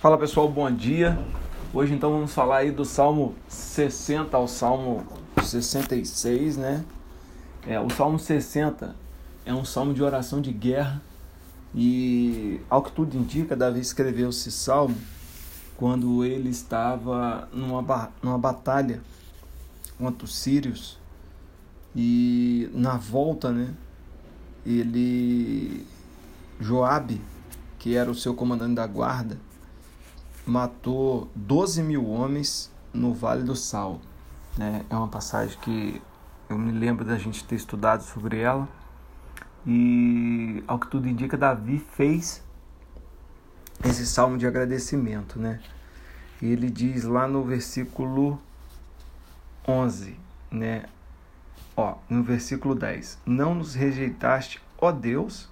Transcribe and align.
Fala 0.00 0.16
pessoal, 0.16 0.48
bom 0.48 0.74
dia. 0.74 1.22
Hoje 1.74 1.92
então 1.92 2.10
vamos 2.10 2.32
falar 2.32 2.56
aí 2.56 2.70
do 2.70 2.86
Salmo 2.86 3.34
60 3.46 4.34
ao 4.34 4.48
Salmo 4.48 5.04
66, 5.42 6.56
né? 6.56 6.82
É, 7.66 7.78
o 7.78 7.90
Salmo 7.90 8.18
60 8.18 8.96
é 9.44 9.52
um 9.52 9.62
salmo 9.62 9.92
de 9.92 10.02
oração 10.02 10.40
de 10.40 10.52
guerra 10.52 11.02
e, 11.74 12.62
ao 12.70 12.82
que 12.82 12.90
tudo 12.92 13.14
indica, 13.14 13.54
Davi 13.54 13.80
escreveu 13.80 14.30
esse 14.30 14.50
salmo 14.50 14.96
quando 15.76 16.24
ele 16.24 16.48
estava 16.48 17.46
numa, 17.52 18.10
numa 18.22 18.38
batalha 18.38 19.02
contra 19.98 20.24
os 20.24 20.34
sírios 20.34 20.98
e 21.94 22.70
na 22.72 22.96
volta, 22.96 23.52
né? 23.52 23.74
Ele 24.64 25.86
Joabe, 26.58 27.20
que 27.78 27.94
era 27.94 28.10
o 28.10 28.14
seu 28.14 28.32
comandante 28.32 28.76
da 28.76 28.86
guarda, 28.86 29.36
matou 30.50 31.30
12 31.36 31.80
mil 31.80 32.04
homens 32.08 32.72
no 32.92 33.14
Vale 33.14 33.44
do 33.44 33.54
Sal. 33.54 34.00
Né? 34.58 34.84
É 34.90 34.96
uma 34.96 35.06
passagem 35.06 35.56
que 35.60 36.02
eu 36.48 36.58
me 36.58 36.72
lembro 36.72 37.04
da 37.04 37.16
gente 37.16 37.44
ter 37.44 37.54
estudado 37.54 38.02
sobre 38.02 38.40
ela. 38.40 38.68
E 39.64 40.64
ao 40.66 40.76
que 40.76 40.88
tudo 40.88 41.08
indica, 41.08 41.36
Davi 41.36 41.78
fez 41.78 42.42
esse 43.84 44.04
salmo 44.04 44.36
de 44.36 44.44
agradecimento, 44.44 45.38
né? 45.38 45.60
Ele 46.42 46.68
diz 46.68 47.04
lá 47.04 47.28
no 47.28 47.44
versículo 47.44 48.40
11, 49.68 50.16
né? 50.50 50.86
Ó, 51.76 51.94
no 52.08 52.24
versículo 52.24 52.74
10: 52.74 53.18
Não 53.24 53.54
nos 53.54 53.74
rejeitaste, 53.74 54.60
ó 54.78 54.90
Deus, 54.90 55.48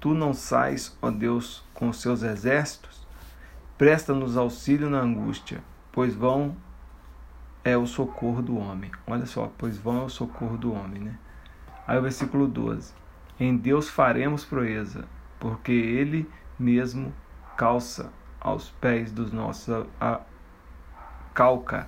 tu 0.00 0.12
não 0.12 0.34
sais, 0.34 0.96
ó 1.00 1.10
Deus, 1.10 1.62
com 1.72 1.90
os 1.90 2.00
seus 2.00 2.22
exércitos, 2.22 2.97
Presta-nos 3.78 4.36
auxílio 4.36 4.90
na 4.90 4.98
angústia, 4.98 5.62
pois 5.92 6.12
vão 6.12 6.56
é 7.62 7.76
o 7.76 7.86
socorro 7.86 8.42
do 8.42 8.58
homem. 8.58 8.90
Olha 9.06 9.24
só, 9.24 9.52
pois 9.56 9.78
vão 9.78 10.02
é 10.02 10.04
o 10.04 10.08
socorro 10.08 10.58
do 10.58 10.72
homem, 10.72 11.00
né? 11.00 11.18
Aí 11.86 11.96
o 11.96 12.02
versículo 12.02 12.48
12. 12.48 12.92
Em 13.38 13.56
Deus 13.56 13.88
faremos 13.88 14.44
proeza, 14.44 15.04
porque 15.38 15.70
Ele 15.70 16.28
mesmo 16.58 17.14
calça 17.56 18.12
aos 18.40 18.70
pés 18.70 19.12
dos 19.12 19.32
nossos 19.32 19.86
a, 20.00 20.20
calca 21.32 21.86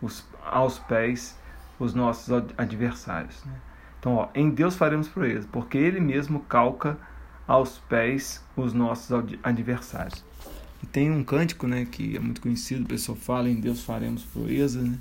os, 0.00 0.24
aos 0.44 0.78
pés 0.78 1.36
os 1.76 1.92
nossos 1.92 2.32
adversários. 2.56 3.44
Né? 3.44 3.54
Então, 3.98 4.14
ó, 4.14 4.28
em 4.32 4.48
Deus 4.48 4.76
faremos 4.76 5.08
proeza, 5.08 5.48
porque 5.50 5.76
Ele 5.76 5.98
mesmo 5.98 6.38
calca 6.44 6.96
aos 7.48 7.78
pés 7.78 8.46
os 8.56 8.72
nossos 8.72 9.10
adversários. 9.42 10.24
E 10.82 10.86
tem 10.86 11.10
um 11.10 11.22
cântico, 11.22 11.66
né, 11.66 11.84
que 11.84 12.16
é 12.16 12.20
muito 12.20 12.40
conhecido, 12.40 12.84
o 12.84 12.88
pessoal 12.88 13.16
fala 13.16 13.48
em 13.48 13.60
Deus 13.60 13.82
faremos 13.82 14.24
proeza, 14.24 14.82
né? 14.82 14.98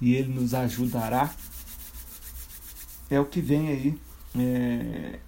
E 0.00 0.14
ele 0.14 0.32
nos 0.32 0.54
ajudará. 0.54 1.34
É 3.10 3.18
o 3.18 3.24
que 3.24 3.40
vem 3.40 3.68
aí 3.68 3.98
é, 4.38 5.18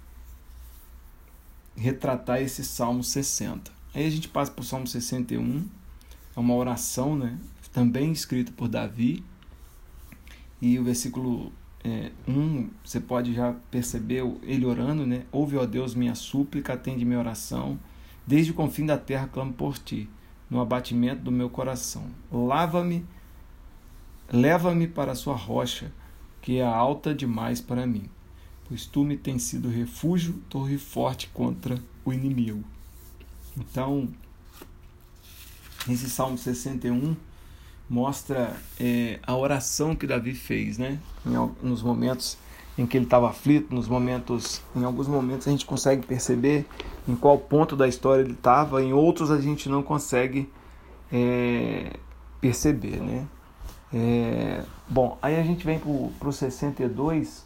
retratar 1.75 2.41
esse 2.41 2.63
Salmo 2.63 3.03
60. 3.03 3.71
Aí 3.93 4.05
a 4.05 4.09
gente 4.09 4.27
passa 4.29 4.51
para 4.51 4.61
o 4.61 4.65
Salmo 4.65 4.87
61, 4.87 5.67
é 6.35 6.39
uma 6.39 6.55
oração, 6.55 7.15
né, 7.15 7.37
também 7.73 8.11
escrita 8.11 8.51
por 8.53 8.69
Davi. 8.69 9.23
E 10.61 10.77
o 10.77 10.83
versículo 10.83 11.51
é, 11.83 12.11
1, 12.27 12.69
você 12.85 12.99
pode 12.99 13.33
já 13.33 13.53
perceber 13.71 14.23
ele 14.43 14.63
orando, 14.63 15.05
né? 15.07 15.25
Ouve, 15.31 15.57
ó 15.57 15.65
Deus, 15.65 15.95
minha 15.95 16.13
súplica, 16.13 16.73
atende 16.73 17.03
minha 17.03 17.17
oração 17.17 17.79
Desde 18.25 18.51
o 18.51 18.53
confim 18.53 18.85
da 18.85 18.97
terra 18.97 19.27
clamo 19.27 19.53
por 19.53 19.77
ti, 19.77 20.09
no 20.49 20.59
abatimento 20.59 21.21
do 21.23 21.31
meu 21.31 21.49
coração. 21.49 22.03
Lava-me, 22.31 23.05
leva-me 24.31 24.87
para 24.87 25.13
a 25.13 25.15
sua 25.15 25.35
rocha, 25.35 25.91
que 26.41 26.57
é 26.57 26.65
alta 26.65 27.15
demais 27.15 27.61
para 27.61 27.87
mim, 27.87 28.09
pois 28.67 28.85
tu 28.85 29.03
me 29.03 29.15
tens 29.15 29.43
sido 29.43 29.69
refúgio, 29.69 30.33
torre 30.49 30.77
forte 30.77 31.29
contra 31.33 31.81
o 32.03 32.11
inimigo. 32.11 32.63
Então, 33.57 34.09
esse 35.89 36.09
Salmo 36.09 36.37
61 36.37 37.15
mostra 37.89 38.55
é, 38.79 39.19
a 39.23 39.35
oração 39.35 39.95
que 39.95 40.07
Davi 40.07 40.33
fez, 40.33 40.77
né? 40.77 40.99
Em, 41.25 41.31
nos 41.65 41.81
momentos 41.81 42.37
em 42.81 42.87
que 42.87 42.97
ele 42.97 43.05
estava 43.05 43.29
aflito, 43.29 43.73
nos 43.73 43.87
momentos, 43.87 44.61
em 44.75 44.83
alguns 44.83 45.07
momentos 45.07 45.47
a 45.47 45.51
gente 45.51 45.65
consegue 45.65 46.05
perceber 46.05 46.65
em 47.07 47.15
qual 47.15 47.37
ponto 47.37 47.75
da 47.75 47.87
história 47.87 48.21
ele 48.21 48.33
estava, 48.33 48.81
em 48.81 48.91
outros 48.91 49.29
a 49.29 49.39
gente 49.39 49.69
não 49.69 49.83
consegue 49.83 50.49
é, 51.11 51.93
perceber, 52.39 52.99
né? 53.01 53.27
É, 53.93 54.63
bom, 54.87 55.17
aí 55.21 55.39
a 55.39 55.43
gente 55.43 55.65
vem 55.65 55.79
para 55.79 56.27
o 56.27 56.33
62, 56.33 57.45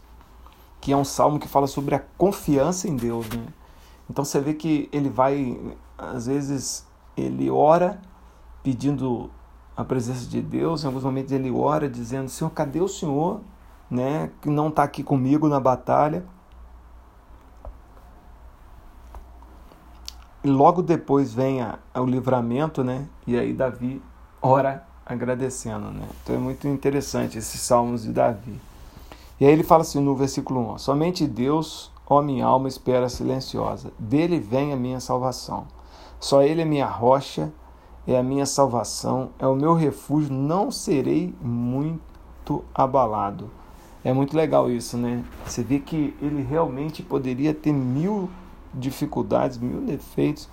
que 0.80 0.92
é 0.92 0.98
um 0.98 1.04
salmo 1.04 1.40
que 1.40 1.48
fala 1.48 1.68
sobre 1.68 1.96
a 1.96 2.00
confiança 2.18 2.88
em 2.88 2.96
Deus, 2.96 3.28
né? 3.30 3.46
Então 4.10 4.24
você 4.24 4.40
vê 4.40 4.54
que 4.54 4.88
ele 4.92 5.10
vai, 5.10 5.60
às 5.98 6.28
vezes, 6.28 6.86
ele 7.18 7.50
ora 7.50 8.00
pedindo 8.64 9.30
a 9.76 9.84
presença 9.84 10.28
de 10.28 10.42
Deus, 10.42 10.84
em 10.84 10.88
alguns 10.88 11.04
momentos 11.04 11.32
ele 11.32 11.52
ora 11.52 11.90
dizendo: 11.90 12.30
Senhor, 12.30 12.50
cadê 12.52 12.80
o 12.80 12.88
Senhor? 12.88 13.42
Né, 13.90 14.32
que 14.42 14.50
não 14.50 14.70
está 14.70 14.84
aqui 14.84 15.04
comigo 15.04 15.48
na 15.48 15.60
batalha. 15.60 16.26
E 20.44 20.48
logo 20.48 20.82
depois 20.82 21.34
vem 21.34 21.62
a, 21.62 21.80
a, 21.94 22.02
o 22.02 22.06
livramento, 22.06 22.84
né? 22.84 23.08
E 23.28 23.38
aí 23.38 23.54
Davi 23.54 24.02
ora 24.42 24.86
agradecendo, 25.06 25.92
né? 25.92 26.08
Então 26.24 26.36
é 26.36 26.40
muito 26.40 26.68
interessante 26.68 27.38
esses 27.38 27.62
salmos 27.62 28.04
de 28.04 28.12
Davi. 28.12 28.60
E 29.40 29.46
aí 29.46 29.52
ele 29.52 29.64
fala 29.64 29.82
assim 29.82 30.00
no 30.00 30.16
versículo 30.16 30.74
1: 30.74 30.78
Somente 30.80 31.28
Deus, 31.28 31.92
ó 32.08 32.22
minha 32.22 32.46
alma, 32.46 32.68
espera 32.68 33.10
silenciosa. 33.10 33.92
Dele 34.00 34.40
vem 34.40 34.74
a 34.74 34.76
minha 34.76 35.00
salvação. 35.00 35.68
Só 36.20 36.42
Ele 36.42 36.62
é 36.62 36.66
minha 36.66 36.88
rocha, 36.88 37.52
é 38.08 38.18
a 38.18 38.24
minha 38.24 38.46
salvação, 38.46 39.30
é 39.38 39.46
o 39.46 39.56
meu 39.56 39.74
refúgio, 39.74 40.34
não 40.34 40.72
serei 40.72 41.36
muito 41.42 42.64
abalado. 42.74 43.50
É 44.06 44.14
muito 44.14 44.38
legal 44.38 44.70
isso, 44.70 44.98
né? 44.98 45.26
Você 45.44 45.64
vê 45.64 45.80
que 45.80 46.16
ele 46.22 46.44
realmente 46.44 47.02
poderia 47.02 47.56
ter 47.56 47.74
mil 47.74 48.30
dificuldades, 48.72 49.58
mil 49.58 49.82
defeitos, 49.82 50.48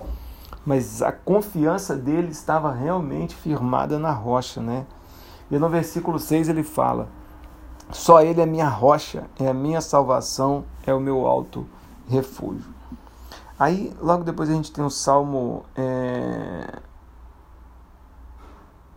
mas 0.64 1.02
a 1.02 1.12
confiança 1.12 1.94
dele 1.94 2.30
estava 2.30 2.72
realmente 2.72 3.34
firmada 3.34 3.98
na 3.98 4.10
rocha, 4.10 4.62
né? 4.62 4.86
E 5.50 5.58
no 5.58 5.68
versículo 5.68 6.18
6 6.18 6.48
ele 6.48 6.62
fala: 6.62 7.10
Só 7.90 8.22
ele 8.22 8.40
é 8.40 8.46
minha 8.46 8.70
rocha, 8.70 9.26
é 9.38 9.46
a 9.46 9.52
minha 9.52 9.82
salvação, 9.82 10.64
é 10.86 10.94
o 10.94 11.00
meu 11.00 11.26
alto 11.26 11.66
refúgio. 12.08 12.72
Aí, 13.58 13.92
logo 14.00 14.24
depois 14.24 14.48
a 14.48 14.54
gente 14.54 14.72
tem 14.72 14.82
o 14.82 14.88
Salmo 14.88 15.66
é, 15.76 16.78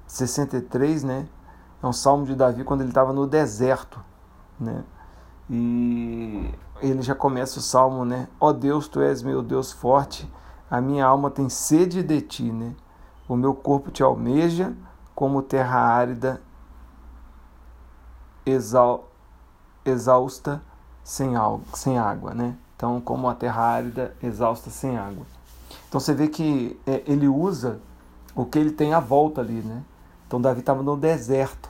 63, 0.08 1.04
né? 1.04 1.28
É 1.84 1.86
um 1.86 1.92
salmo 1.92 2.26
de 2.26 2.34
Davi 2.36 2.64
quando 2.64 2.82
ele 2.82 2.90
estava 2.90 3.12
no 3.12 3.28
deserto, 3.28 4.00
né? 4.60 4.84
E 5.50 6.54
ele 6.82 7.02
já 7.02 7.14
começa 7.14 7.60
o 7.60 7.62
salmo, 7.62 8.04
né? 8.04 8.28
Ó 8.40 8.50
oh 8.50 8.54
Deus, 8.54 8.88
tu 8.88 9.02
és 9.02 9.22
meu 9.22 9.42
Deus 9.42 9.72
forte, 9.72 10.30
a 10.70 10.82
minha 10.82 11.06
alma 11.06 11.30
tem 11.30 11.50
sede 11.50 12.02
de 12.02 12.22
ti, 12.22 12.52
né? 12.52 12.76
O 13.28 13.36
meu 13.36 13.54
corpo 13.54 13.92
te 13.92 14.04
almeja 14.04 14.74
como 15.14 15.42
terra 15.42 15.80
árida, 15.80 16.42
exau, 18.46 19.10
exausta 19.84 20.62
sem, 21.04 21.34
sem 21.74 21.98
água, 21.98 22.34
né? 22.34 22.58
Então, 22.76 23.00
como 23.00 23.30
a 23.30 23.36
terra 23.36 23.64
árida, 23.64 24.16
exausta 24.22 24.70
sem 24.70 24.98
água. 24.98 25.26
Então, 25.88 26.00
você 26.00 26.14
vê 26.14 26.28
que 26.28 26.80
é, 26.86 27.04
ele 27.08 27.28
usa 27.28 27.80
o 28.36 28.46
que 28.46 28.60
ele 28.60 28.72
tem 28.72 28.94
à 28.94 29.00
volta 29.00 29.40
ali, 29.40 29.62
né? 29.62 29.82
Então, 30.28 30.42
Davi 30.42 30.60
estava 30.60 30.84
no 30.84 30.98
deserto. 30.98 31.70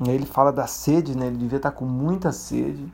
Ele 0.00 0.26
fala 0.26 0.52
da 0.52 0.66
sede, 0.66 1.16
né? 1.16 1.26
ele 1.26 1.38
devia 1.38 1.56
estar 1.56 1.70
com 1.70 1.84
muita 1.84 2.32
sede. 2.32 2.92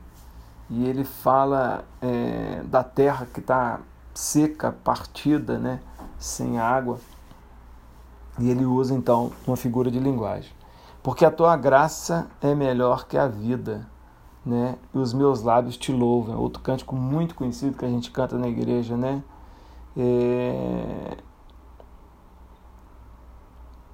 E 0.69 0.85
ele 0.87 1.03
fala 1.03 1.83
é, 2.01 2.63
da 2.65 2.83
terra 2.83 3.27
que 3.31 3.39
está 3.39 3.79
seca, 4.13 4.71
partida, 4.83 5.57
né? 5.57 5.81
sem 6.17 6.57
água. 6.57 6.99
E 8.39 8.49
ele 8.49 8.65
usa 8.65 8.93
então 8.93 9.31
uma 9.45 9.57
figura 9.57 9.91
de 9.91 9.99
linguagem. 9.99 10.51
Porque 11.03 11.25
a 11.25 11.31
tua 11.31 11.55
graça 11.57 12.27
é 12.41 12.55
melhor 12.55 13.05
que 13.05 13.17
a 13.17 13.27
vida, 13.27 13.85
né? 14.45 14.77
E 14.93 14.97
os 14.97 15.13
meus 15.13 15.41
lábios 15.43 15.75
te 15.75 15.91
louvam. 15.91 16.39
Outro 16.39 16.63
cântico 16.63 16.95
muito 16.95 17.35
conhecido 17.35 17.77
que 17.77 17.83
a 17.83 17.89
gente 17.89 18.09
canta 18.09 18.37
na 18.37 18.47
igreja, 18.47 18.95
né? 18.95 19.21
É... 19.97 21.17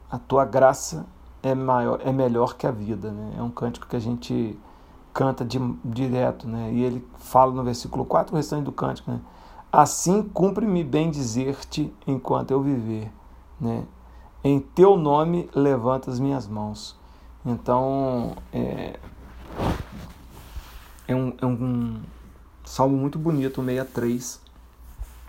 A 0.10 0.20
tua 0.20 0.46
graça 0.46 1.06
é 1.42 1.56
maior, 1.56 2.02
é 2.04 2.12
melhor 2.12 2.56
que 2.56 2.68
a 2.68 2.72
vida, 2.72 3.12
né? 3.12 3.36
É 3.38 3.42
um 3.42 3.50
cântico 3.50 3.88
que 3.88 3.96
a 3.96 4.00
gente 4.00 4.58
canta 5.14 5.44
de, 5.44 5.60
direto, 5.84 6.48
né? 6.48 6.72
E 6.72 6.84
ele 6.84 7.06
fala 7.18 7.52
no 7.52 7.64
versículo 7.64 8.06
4, 8.06 8.34
o 8.34 8.38
restante 8.38 8.66
do 8.66 8.72
cântico, 8.72 9.12
né? 9.12 9.20
Assim 9.72 10.24
cumpre-me 10.24 10.84
bem 10.84 11.12
dizer-te 11.12 11.94
enquanto 12.08 12.52
eu 12.52 12.62
viver, 12.62 13.12
né? 13.60 13.84
Em 14.44 14.60
teu 14.60 14.98
nome 14.98 15.50
levanta 15.54 16.10
as 16.10 16.20
minhas 16.20 16.48
mãos. 16.48 16.98
Então, 17.46 18.36
é, 18.54 19.00
é, 21.08 21.16
um, 21.16 21.34
é 21.42 21.46
um 21.46 22.02
salmo 22.64 22.98
muito 22.98 23.20
bonito, 23.20 23.64
63. 23.64 24.42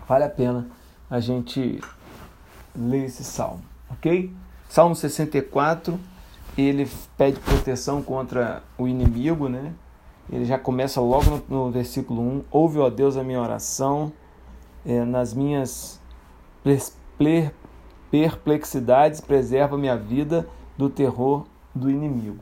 Vale 0.07 0.23
a 0.23 0.29
pena 0.29 0.69
a 1.09 1.19
gente 1.19 1.81
ler 2.75 3.05
esse 3.05 3.23
salmo, 3.23 3.61
ok? 3.89 4.33
Salmo 4.71 4.95
64, 4.95 5.99
ele 6.57 6.89
pede 7.17 7.37
proteção 7.41 8.01
contra 8.01 8.63
o 8.77 8.87
inimigo, 8.87 9.49
né? 9.49 9.73
Ele 10.31 10.45
já 10.45 10.57
começa 10.57 11.01
logo 11.01 11.43
no, 11.49 11.65
no 11.65 11.71
versículo 11.71 12.21
1. 12.21 12.43
Ouve, 12.49 12.79
ó 12.79 12.89
Deus, 12.89 13.17
a 13.17 13.23
minha 13.23 13.41
oração, 13.41 14.13
é, 14.85 15.03
nas 15.03 15.33
minhas 15.33 15.99
perplexidades, 18.09 19.19
preserva 19.19 19.77
minha 19.77 19.97
vida 19.97 20.47
do 20.77 20.89
terror 20.89 21.43
do 21.75 21.89
inimigo. 21.89 22.39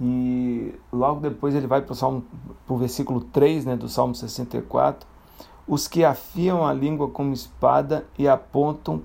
E 0.00 0.74
logo 0.92 1.20
depois 1.20 1.54
ele 1.54 1.68
vai 1.68 1.80
para 1.80 1.94
o 2.68 2.76
versículo 2.76 3.20
3 3.20 3.66
né, 3.66 3.76
do 3.76 3.88
Salmo 3.88 4.16
64. 4.16 5.08
Os 5.64 5.86
que 5.86 6.04
afiam 6.04 6.66
a 6.66 6.72
língua 6.72 7.08
como 7.08 7.32
espada 7.32 8.04
e 8.18 8.26
apontam 8.26 9.00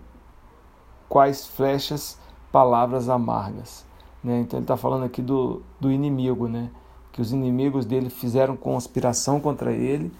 quais 1.09 1.45
flechas 1.45 2.17
palavras 2.51 3.09
amargas. 3.09 3.85
Né? 4.23 4.39
Então 4.41 4.57
ele 4.59 4.63
está 4.63 4.77
falando 4.77 5.03
aqui 5.03 5.21
do, 5.21 5.61
do 5.79 5.91
inimigo, 5.91 6.47
né? 6.47 6.69
que 7.11 7.21
os 7.21 7.31
inimigos 7.31 7.85
dele 7.85 8.09
fizeram 8.09 8.57
conspiração 8.57 9.39
contra 9.39 9.71
ele 9.71 10.11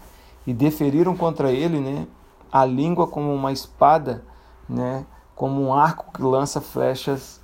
e 0.46 0.54
deferiram 0.54 1.16
contra 1.16 1.52
ele 1.52 1.80
né? 1.80 2.08
a 2.52 2.64
língua 2.64 3.08
como 3.08 3.34
uma 3.34 3.52
espada, 3.52 4.24
né? 4.68 5.06
como 5.36 5.62
um 5.62 5.74
arco 5.74 6.12
que 6.14 6.22
lança 6.22 6.62
flechas 6.62 7.42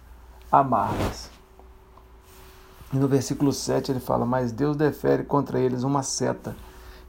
amargas. 0.51 1.29
E 2.93 2.97
no 2.97 3.07
versículo 3.07 3.53
7 3.53 3.91
ele 3.91 3.99
fala: 3.99 4.25
Mas 4.25 4.51
Deus 4.51 4.75
defere 4.75 5.23
contra 5.23 5.59
eles 5.59 5.83
uma 5.83 6.03
seta, 6.03 6.55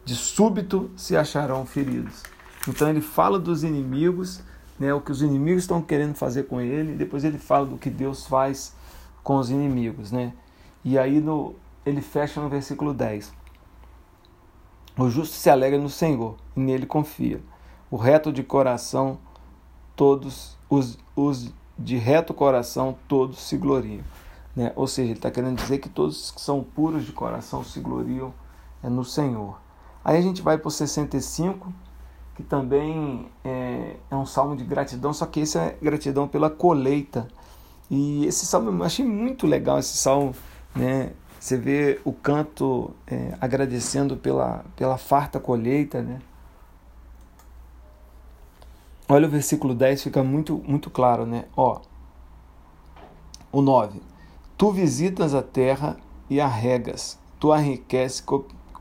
de 0.05 0.15
súbito 0.15 0.91
se 0.97 1.17
acharão 1.17 1.67
feridos. 1.67 2.23
Então 2.69 2.89
ele 2.89 3.01
fala 3.01 3.39
dos 3.39 3.65
inimigos, 3.65 4.41
né, 4.83 4.93
o 4.93 5.01
que 5.01 5.13
os 5.13 5.23
inimigos 5.23 5.63
estão 5.63 5.81
querendo 5.81 6.17
fazer 6.17 6.43
com 6.49 6.61
ele, 6.61 6.95
e 6.95 6.97
depois 6.97 7.23
ele 7.23 7.39
fala 7.39 7.65
do 7.67 7.79
que 7.79 7.89
Deus 7.89 8.27
faz 8.27 8.75
com 9.23 9.37
os 9.37 9.49
inimigos. 9.49 10.11
Né? 10.11 10.33
E 10.85 10.99
aí 10.99 11.21
no, 11.21 11.55
ele 11.87 12.01
fecha 12.01 12.41
no 12.41 12.49
versículo 12.49 12.93
10. 12.93 13.33
O 14.99 15.09
justo 15.09 15.37
se 15.37 15.49
alegra 15.49 15.79
no 15.79 15.89
Senhor 15.89 16.37
e 16.57 16.61
nele 16.61 16.85
confia. 16.85 17.41
O 17.89 17.97
reto 17.97 18.33
de 18.33 18.43
coração, 18.43 19.19
todos 19.95 20.59
os, 20.69 20.99
os 21.15 21.55
de 21.79 21.97
reto 21.97 22.35
coração, 22.35 22.97
todos 23.07 23.39
se 23.39 23.57
gloriam. 23.57 24.03
Né? 24.57 24.73
Ou 24.75 24.89
seja, 24.89 25.11
ele 25.11 25.19
está 25.19 25.31
querendo 25.31 25.57
dizer 25.57 25.79
que 25.79 25.89
todos 25.89 26.33
que 26.33 26.41
são 26.41 26.63
puros 26.63 27.07
de 27.07 27.13
coração 27.13 27.63
se 27.63 27.79
gloriam 27.79 28.35
é, 28.83 28.89
no 28.89 29.05
Senhor. 29.05 29.61
Aí 30.05 30.19
a 30.19 30.21
gente 30.21 30.43
vai 30.43 30.59
para 30.59 30.67
o 30.67 30.73
65, 30.73 31.73
que 32.35 32.43
também 32.43 33.31
é, 33.45 33.97
um 34.23 34.27
salmo 34.27 34.57
de 34.57 34.65
gratidão, 34.65 35.13
só 35.13 35.27
que 35.27 35.41
esse 35.41 35.59
é 35.59 35.77
gratidão 35.83 36.27
pela 36.27 36.49
colheita. 36.49 37.29
E 37.91 38.25
esse 38.27 38.47
salmo 38.47 38.71
eu 38.71 38.85
achei 38.85 39.05
muito 39.05 39.47
legal, 39.47 39.79
esse 39.79 39.97
salmo, 39.97 40.35
né? 40.75 41.13
Você 41.39 41.57
vê 41.57 42.01
o 42.05 42.13
canto 42.13 42.93
é, 43.07 43.37
agradecendo 43.41 44.17
pela, 44.17 44.65
pela 44.77 44.97
farta 44.97 45.41
colheita, 45.41 46.01
né? 46.01 46.21
Olha 49.09 49.27
o 49.27 49.31
versículo 49.31 49.75
10, 49.75 50.05
fica 50.05 50.23
muito, 50.23 50.63
muito 50.67 50.89
claro, 50.89 51.27
né? 51.27 51.45
Ó, 51.57 51.81
o 53.51 53.61
9. 53.61 54.01
Tu 54.57 54.71
visitas 54.71 55.35
a 55.35 55.43
terra 55.43 55.97
e 56.31 56.41
a 56.41 56.47
regas, 56.47 57.19
tu 57.39 57.53
a 57.53 57.61
enriqueces 57.61 58.25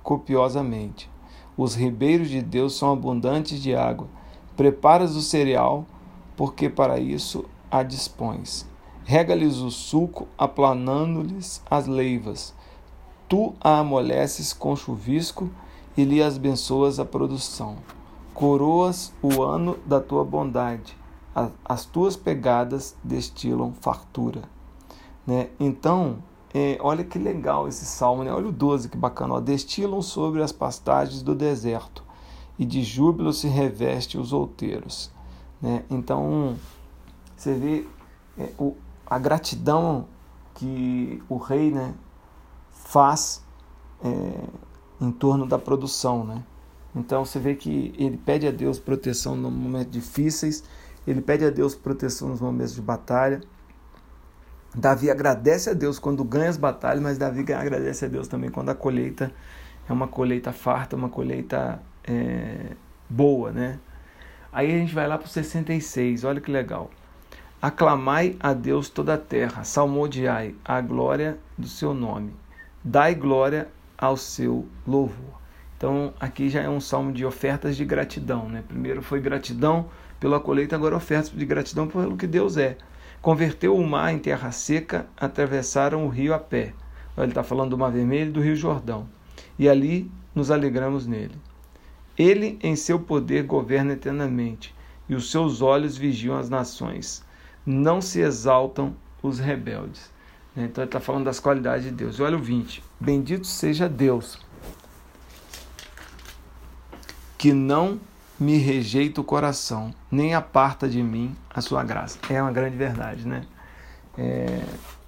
copiosamente. 0.03 1.09
Os 1.57 1.75
ribeiros 1.75 2.29
de 2.29 2.41
Deus 2.41 2.77
são 2.77 2.93
abundantes 2.93 3.61
de 3.61 3.75
água. 3.75 4.07
Preparas 4.61 5.15
o 5.15 5.23
cereal, 5.23 5.87
porque 6.37 6.69
para 6.69 6.99
isso 6.99 7.45
a 7.71 7.81
dispões. 7.81 8.63
Rega-lhes 9.03 9.57
o 9.57 9.71
suco, 9.71 10.27
aplanando-lhes 10.37 11.63
as 11.67 11.87
leivas. 11.87 12.53
Tu 13.27 13.55
a 13.59 13.79
amoleces 13.79 14.53
com 14.53 14.75
chuvisco 14.75 15.49
e 15.97 16.03
lhe 16.03 16.21
abençoas 16.21 16.99
a 16.99 17.05
produção. 17.05 17.77
Coroas 18.35 19.11
o 19.19 19.41
ano 19.41 19.79
da 19.83 19.99
tua 19.99 20.23
bondade. 20.23 20.95
As 21.65 21.83
tuas 21.85 22.15
pegadas 22.15 22.95
destilam 23.03 23.73
fartura. 23.81 24.43
Né? 25.25 25.47
Então, 25.59 26.19
é, 26.53 26.77
olha 26.81 27.03
que 27.03 27.17
legal 27.17 27.67
esse 27.67 27.85
salmo, 27.85 28.23
né? 28.23 28.31
olha 28.31 28.49
o 28.49 28.51
12, 28.51 28.89
que 28.89 28.97
bacana. 28.97 29.33
Ó. 29.33 29.39
Destilam 29.39 30.03
sobre 30.03 30.43
as 30.43 30.51
pastagens 30.51 31.23
do 31.23 31.33
deserto, 31.33 32.10
e 32.61 32.65
de 32.65 32.83
júbilo 32.83 33.33
se 33.33 33.47
reveste 33.47 34.19
os 34.19 34.31
outeiros. 34.31 35.11
Né? 35.59 35.83
Então, 35.89 36.55
você 37.35 37.55
vê 37.55 37.87
é, 38.37 38.51
o, 38.59 38.75
a 39.03 39.17
gratidão 39.17 40.05
que 40.53 41.23
o 41.27 41.37
rei 41.37 41.71
né, 41.71 41.95
faz 42.69 43.43
é, 44.03 44.43
em 45.01 45.11
torno 45.11 45.47
da 45.47 45.57
produção. 45.57 46.23
Né? 46.23 46.43
Então, 46.95 47.25
você 47.25 47.39
vê 47.39 47.55
que 47.55 47.95
ele 47.97 48.15
pede 48.15 48.45
a 48.45 48.51
Deus 48.51 48.77
proteção 48.77 49.35
nos 49.35 49.51
momentos 49.51 49.91
difíceis, 49.91 50.63
ele 51.07 51.19
pede 51.19 51.43
a 51.43 51.49
Deus 51.49 51.73
proteção 51.73 52.29
nos 52.29 52.39
momentos 52.39 52.75
de 52.75 52.81
batalha 52.81 53.41
Davi 54.73 55.11
agradece 55.11 55.71
a 55.71 55.73
Deus 55.73 55.99
quando 55.99 56.23
ganha 56.23 56.49
as 56.49 56.55
batalhas, 56.55 57.03
mas 57.03 57.17
Davi 57.17 57.41
agradece 57.51 58.05
a 58.05 58.07
Deus 58.07 58.29
também 58.29 58.49
quando 58.49 58.69
a 58.69 58.75
colheita 58.75 59.29
é 59.89 59.91
uma 59.91 60.07
colheita 60.07 60.53
farta, 60.53 60.95
uma 60.95 61.09
colheita 61.09 61.81
é, 62.03 62.75
boa, 63.09 63.51
né? 63.51 63.79
Aí 64.51 64.73
a 64.73 64.77
gente 64.77 64.93
vai 64.93 65.07
lá 65.07 65.17
para 65.17 65.27
o 65.27 65.29
66, 65.29 66.23
olha 66.23 66.41
que 66.41 66.51
legal. 66.51 66.89
Aclamai 67.61 68.35
a 68.39 68.53
Deus 68.53 68.89
toda 68.89 69.13
a 69.13 69.17
terra, 69.17 69.63
salmodiai 69.63 70.55
a 70.65 70.81
glória 70.81 71.37
do 71.57 71.67
seu 71.67 71.93
nome, 71.93 72.33
dai 72.83 73.13
glória 73.13 73.67
ao 73.97 74.17
seu 74.17 74.67
louvor. 74.85 75.39
Então 75.77 76.13
aqui 76.19 76.49
já 76.49 76.61
é 76.61 76.69
um 76.69 76.81
salmo 76.81 77.11
de 77.11 77.25
ofertas 77.25 77.77
de 77.77 77.85
gratidão, 77.85 78.49
né? 78.49 78.63
Primeiro 78.67 79.01
foi 79.01 79.21
gratidão 79.21 79.89
pela 80.19 80.39
colheita, 80.39 80.75
agora 80.75 80.95
ofertas 80.95 81.31
de 81.31 81.45
gratidão 81.45 81.87
pelo 81.87 82.17
que 82.17 82.27
Deus 82.27 82.57
é. 82.57 82.77
Converteu 83.21 83.75
o 83.75 83.87
mar 83.87 84.11
em 84.11 84.19
terra 84.19 84.51
seca, 84.51 85.05
atravessaram 85.15 86.05
o 86.05 86.09
rio 86.09 86.33
a 86.33 86.39
pé. 86.39 86.73
Ele 87.17 87.27
está 87.27 87.43
falando 87.43 87.71
do 87.71 87.77
Mar 87.77 87.91
Vermelho 87.91 88.29
e 88.29 88.33
do 88.33 88.41
Rio 88.41 88.55
Jordão. 88.55 89.07
E 89.59 89.69
ali 89.69 90.09
nos 90.33 90.49
alegramos 90.49 91.05
nele. 91.05 91.35
Ele, 92.21 92.59
em 92.61 92.75
seu 92.75 92.99
poder, 92.99 93.45
governa 93.45 93.93
eternamente, 93.93 94.75
e 95.09 95.15
os 95.15 95.31
seus 95.31 95.59
olhos 95.59 95.97
vigiam 95.97 96.37
as 96.37 96.51
nações. 96.51 97.25
Não 97.65 97.99
se 97.99 98.19
exaltam 98.19 98.95
os 99.23 99.39
rebeldes. 99.39 100.11
Então 100.55 100.83
ele 100.83 100.89
está 100.89 100.99
falando 100.99 101.25
das 101.25 101.39
qualidades 101.39 101.85
de 101.85 101.91
Deus. 101.91 102.19
olha 102.19 102.37
o 102.37 102.39
20. 102.39 102.83
Bendito 102.99 103.47
seja 103.47 103.89
Deus, 103.89 104.37
que 107.39 107.53
não 107.53 107.99
me 108.39 108.57
rejeita 108.57 109.19
o 109.19 109.23
coração, 109.23 109.91
nem 110.11 110.35
aparta 110.35 110.87
de 110.87 111.01
mim 111.01 111.35
a 111.49 111.59
sua 111.59 111.83
graça. 111.83 112.19
É 112.29 112.39
uma 112.39 112.51
grande 112.51 112.77
verdade, 112.77 113.27
né? 113.27 113.47
É, 114.15 114.63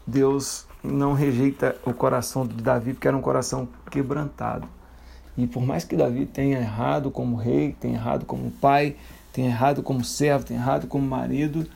Deus 0.07 0.65
não 0.83 1.13
rejeita 1.13 1.75
o 1.85 1.93
coração 1.93 2.47
de 2.47 2.55
Davi, 2.55 2.93
porque 2.93 3.07
era 3.07 3.15
um 3.15 3.21
coração 3.21 3.69
quebrantado. 3.91 4.67
E 5.37 5.47
por 5.47 5.65
mais 5.65 5.83
que 5.83 5.95
Davi 5.95 6.25
tenha 6.25 6.59
errado 6.59 7.09
como 7.09 7.35
rei, 7.35 7.75
tenha 7.79 7.95
errado 7.95 8.25
como 8.25 8.51
pai, 8.51 8.95
tenha 9.31 9.49
errado 9.49 9.81
como 9.81 10.03
servo, 10.03 10.45
tenha 10.45 10.59
errado 10.59 10.87
como 10.87 11.05
marido, 11.05 11.67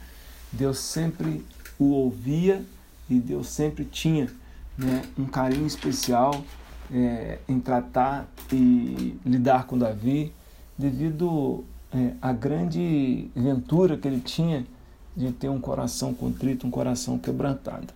Deus 0.52 0.78
sempre 0.80 1.44
o 1.80 1.86
ouvia 1.86 2.64
e 3.10 3.20
Deus 3.20 3.48
sempre 3.48 3.84
tinha 3.86 4.30
né, 4.78 5.04
um 5.18 5.26
carinho 5.26 5.66
especial 5.66 6.44
é, 6.92 7.40
em 7.48 7.60
tratar 7.60 8.28
e 8.52 9.18
lidar 9.26 9.66
com 9.66 9.78
Davi 9.78 10.32
devido 10.78 11.64
é, 11.92 12.12
à 12.22 12.32
grande 12.32 13.30
ventura 13.36 13.98
que 13.98 14.08
ele 14.08 14.20
tinha 14.20 14.66
de 15.16 15.32
ter 15.32 15.50
um 15.50 15.60
coração 15.60 16.14
contrito, 16.14 16.68
um 16.68 16.72
coração 16.72 17.18
quebrantado. 17.18 17.88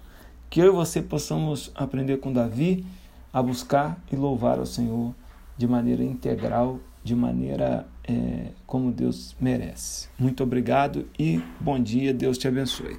Que 0.50 0.60
eu 0.60 0.68
e 0.68 0.70
você 0.72 1.02
possamos 1.02 1.72
aprender 1.76 2.18
com 2.18 2.34
Davi 2.34 2.84
a 3.32 3.42
buscar 3.42 3.98
e 4.12 4.16
louvar 4.16 4.58
ao 4.58 4.66
Senhor 4.66 5.14
de 5.58 5.68
maneira 5.68 6.04
integral, 6.04 6.80
de 7.04 7.16
maneira 7.16 7.88
é, 8.04 8.52
como 8.66 8.92
Deus 8.92 9.36
merece. 9.40 10.10
Muito 10.18 10.44
obrigado 10.44 11.08
e 11.18 11.42
bom 11.60 11.80
dia, 11.80 12.14
Deus 12.14 12.38
te 12.38 12.48
abençoe. 12.48 12.98